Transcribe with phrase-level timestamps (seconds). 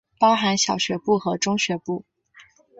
[0.19, 2.05] 包含小学部和中学部。